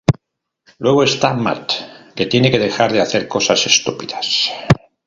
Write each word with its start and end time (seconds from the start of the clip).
Luego 0.79 1.03
está 1.03 1.35
Matt, 1.35 1.73
que 2.15 2.25
tiene 2.25 2.49
que 2.49 2.57
dejar 2.57 2.91
de 2.91 3.01
hacer 3.01 3.27
cosas 3.27 3.67
estúpidas". 3.67 4.51